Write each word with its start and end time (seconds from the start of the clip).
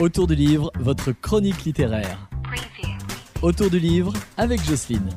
Autour 0.00 0.26
du 0.26 0.34
livre, 0.34 0.70
votre 0.78 1.12
chronique 1.12 1.64
littéraire. 1.64 2.28
Autour 3.42 3.70
du 3.70 3.78
livre 3.78 4.12
avec 4.36 4.62
Jocelyne. 4.64 5.08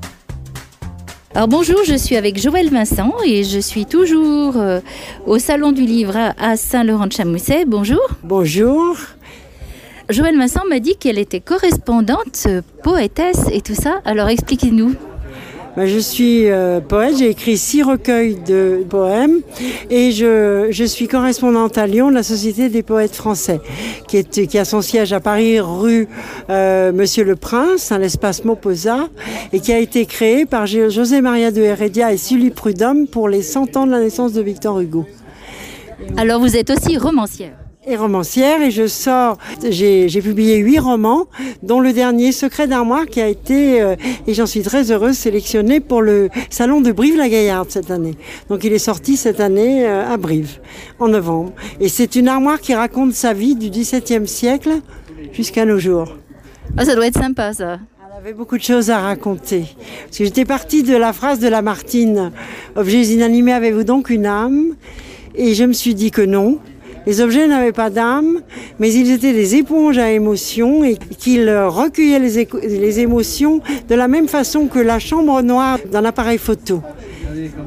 Alors 1.36 1.48
bonjour, 1.48 1.78
je 1.86 1.96
suis 1.96 2.16
avec 2.16 2.40
Joël 2.42 2.70
Vincent 2.70 3.14
et 3.26 3.44
je 3.44 3.60
suis 3.60 3.86
toujours 3.86 4.58
euh, 4.58 4.80
au 5.26 5.38
Salon 5.38 5.72
du 5.72 5.82
Livre 5.86 6.16
à- 6.38 6.58
Saint-Laurent-de-Chamousset. 6.58 7.66
Bonjour. 7.66 8.02
Bonjour. 8.24 8.96
Joël 10.10 10.38
Vincent 10.38 10.64
m'a 10.68 10.80
dit 10.80 10.96
qu'elle 10.98 11.20
était 11.20 11.40
correspondante, 11.40 12.44
euh, 12.48 12.62
poétesse 12.84 13.46
et 13.52 13.62
tout 13.62 13.76
ça. 13.76 14.02
Alors 14.06 14.28
expliquez-nous. 14.30 14.96
Je 15.86 16.00
suis 16.00 16.50
euh, 16.50 16.82
poète, 16.82 17.18
j'ai 17.18 17.30
écrit 17.30 17.58
six 17.58 17.84
recueils 17.84 18.36
de 18.36 18.84
poèmes 18.90 19.40
et 19.90 20.12
je, 20.12 20.68
je 20.72 20.84
suis 20.84 21.08
correspondante 21.08 21.78
à 21.78 21.88
Lyon 21.88 22.10
de 22.10 22.16
la 22.16 22.24
Société 22.24 22.70
des 22.70 22.84
poètes 22.84 23.16
français 23.16 23.62
qui, 24.08 24.18
est, 24.18 24.48
qui 24.48 24.58
a 24.58 24.66
son 24.66 24.82
siège 24.82 25.14
à 25.14 25.20
Paris 25.20 25.60
rue 25.60 26.08
euh, 26.50 26.92
Monsieur 26.92 27.24
le 27.24 27.36
Prince, 27.36 27.92
à 27.92 27.98
l'espace 27.98 28.44
Moposa 28.44 29.08
et 29.54 29.60
qui 29.60 29.72
a 29.72 29.80
été 29.80 30.06
créé 30.06 30.46
par 30.46 30.66
José 30.66 31.22
Maria 31.22 31.52
de 31.52 31.62
Heredia 31.62 32.12
et 32.12 32.18
Sully 32.18 32.50
Prudhomme 32.50 33.08
pour 33.08 33.30
les 33.30 33.42
100 33.42 33.78
ans 33.78 33.86
de 33.86 33.92
la 33.92 34.00
naissance 34.00 34.34
de 34.34 34.42
Victor 34.42 34.80
Hugo. 34.80 35.06
Alors 36.18 36.40
vous 36.40 36.58
êtes 36.58 36.72
aussi 36.72 36.98
romancière. 36.98 37.69
Et 37.88 37.96
romancière 37.96 38.62
et 38.62 38.72
je 38.72 38.88
sors, 38.88 39.38
j'ai 39.70 40.22
publié 40.22 40.58
huit 40.58 40.80
romans, 40.80 41.28
dont 41.64 41.80
le 41.80 41.94
dernier 41.94 42.32
Secret 42.32 42.68
d'armoire 42.68 43.06
qui 43.06 43.22
a 43.22 43.28
été, 43.28 43.82
euh, 43.82 43.96
et 44.28 44.34
j'en 44.34 44.46
suis 44.46 44.62
très 44.62 44.92
heureuse, 44.92 45.18
sélectionné 45.18 45.80
pour 45.80 46.02
le 46.02 46.30
salon 46.50 46.82
de 46.82 46.92
Brive-la-Gaillarde 46.92 47.70
cette 47.70 47.90
année. 47.90 48.16
Donc 48.50 48.64
il 48.64 48.74
est 48.74 48.80
sorti 48.80 49.16
cette 49.16 49.40
année 49.40 49.88
euh, 49.88 50.12
à 50.12 50.18
Brive, 50.18 50.60
en 51.00 51.08
novembre. 51.08 51.54
Et 51.80 51.88
c'est 51.88 52.16
une 52.16 52.28
armoire 52.28 52.60
qui 52.60 52.76
raconte 52.76 53.14
sa 53.14 53.34
vie 53.34 53.56
du 53.56 53.70
XVIIe 53.70 54.28
siècle 54.28 54.82
jusqu'à 55.32 55.66
nos 55.66 55.80
jours. 55.80 56.18
Ah, 56.78 56.86
ça 56.86 56.96
doit 56.96 57.08
être 57.08 57.20
sympa 57.20 57.54
ça. 57.54 57.80
Elle 58.06 58.18
avait 58.18 58.34
beaucoup 58.34 58.58
de 58.58 58.64
choses 58.64 58.90
à 58.90 59.00
raconter. 59.00 59.64
Parce 60.06 60.18
que 60.18 60.26
j'étais 60.26 60.46
partie 60.46 60.84
de 60.84 60.96
la 60.96 61.14
phrase 61.14 61.40
de 61.40 61.48
Lamartine 61.48 62.32
Objets 62.76 63.08
inanimés, 63.08 63.54
avez-vous 63.54 63.86
donc 63.86 64.10
une 64.10 64.26
âme? 64.26 64.76
Et 65.36 65.54
je 65.54 65.64
me 65.64 65.74
suis 65.74 65.96
dit 65.96 66.12
que 66.12 66.22
non. 66.22 66.60
Les 67.10 67.22
objets 67.22 67.48
n'avaient 67.48 67.72
pas 67.72 67.90
d'âme, 67.90 68.42
mais 68.78 68.94
ils 68.94 69.10
étaient 69.10 69.34
des 69.34 69.56
éponges 69.56 69.98
à 69.98 70.12
émotions 70.12 70.84
et 70.84 70.96
qu'ils 70.96 71.50
recueillaient 71.50 72.20
les, 72.20 73.00
émotions 73.00 73.62
de 73.90 73.96
la 73.96 74.08
même 74.08 74.28
façon 74.28 74.68
que 74.68 74.78
la 74.78 75.00
chambre 75.00 75.42
noire 75.42 75.80
d'un 75.92 76.06
appareil 76.06 76.38
photo. 76.38 76.84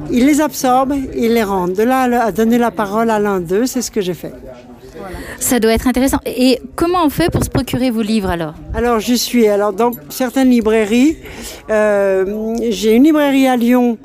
Ils 0.09 0.25
les 0.25 0.39
absorbent, 0.39 0.95
ils 1.13 1.33
les 1.33 1.43
rendent. 1.43 1.73
De 1.73 1.83
là 1.83 2.03
à 2.23 2.31
donner 2.31 2.57
la 2.57 2.71
parole 2.71 3.09
à 3.09 3.19
l'un 3.19 3.41
d'eux, 3.41 3.65
c'est 3.65 3.81
ce 3.81 3.91
que 3.91 3.99
j'ai 3.99 4.13
fait. 4.13 4.31
Ça 5.39 5.59
doit 5.59 5.73
être 5.73 5.89
intéressant. 5.89 6.19
Et 6.25 6.61
comment 6.77 7.03
on 7.03 7.09
fait 7.09 7.29
pour 7.29 7.43
se 7.43 7.49
procurer 7.49 7.91
vos 7.91 8.01
livres 8.01 8.29
alors? 8.29 8.53
Alors 8.73 9.01
je 9.01 9.13
suis 9.13 9.49
alors 9.49 9.73
dans 9.73 9.91
certaines 10.07 10.51
librairies. 10.51 11.17
euh, 11.69 12.55
j'ai 12.69 12.93
une 12.93 13.03
librairie 13.03 13.47
à 13.47 13.57
Lyon 13.57 13.97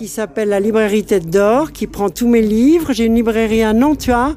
qui 0.00 0.08
s'appelle 0.08 0.48
la 0.48 0.60
librairie 0.60 1.04
Tête 1.04 1.28
d'Or, 1.28 1.72
qui 1.72 1.86
prend 1.86 2.08
tous 2.08 2.26
mes 2.26 2.40
livres. 2.40 2.94
J'ai 2.94 3.04
une 3.04 3.16
librairie 3.16 3.62
à 3.62 3.74
Nantua 3.74 4.34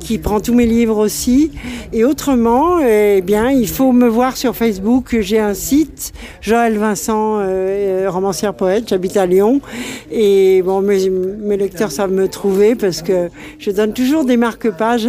qui 0.00 0.18
prend 0.18 0.38
tous 0.38 0.52
mes 0.52 0.66
livres 0.66 0.98
aussi. 0.98 1.50
Et 1.94 2.04
autrement, 2.04 2.78
eh 2.80 3.22
bien, 3.22 3.50
il 3.50 3.68
faut 3.68 3.92
me 3.92 4.06
voir 4.06 4.36
sur 4.36 4.54
Facebook. 4.54 5.16
J'ai 5.20 5.38
un 5.38 5.54
site, 5.54 6.12
Joël 6.42 6.76
Vincent, 6.76 7.38
euh, 7.38 8.04
euh, 8.04 8.10
romancière 8.10 8.52
poète. 8.52 8.90
J'habite 8.90 9.16
à 9.16 9.24
Lyon. 9.24 9.62
Et 10.10 10.60
bon, 10.60 10.82
mes, 10.82 11.08
mes 11.08 11.56
lecteurs 11.56 11.90
savent 11.90 12.12
me 12.12 12.28
trouver 12.28 12.74
parce 12.74 13.00
que 13.00 13.30
je 13.58 13.70
donne 13.70 13.94
toujours 13.94 14.26
des 14.26 14.36
marque-pages 14.36 15.08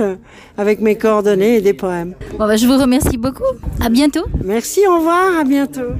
avec 0.57 0.79
mes 0.79 0.95
coordonnées 0.95 1.57
et 1.57 1.61
des 1.61 1.73
poèmes. 1.73 2.13
Bon, 2.37 2.47
bah, 2.47 2.55
Je 2.55 2.65
vous 2.67 2.77
remercie 2.77 3.17
beaucoup. 3.17 3.43
À 3.83 3.89
bientôt. 3.89 4.23
Merci, 4.45 4.79
au 4.87 4.95
revoir, 4.95 5.39
à 5.41 5.43
bientôt. 5.43 5.91